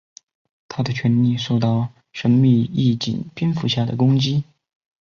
[0.67, 4.43] 他的权力受到神秘义警蝙蝠侠的攻击。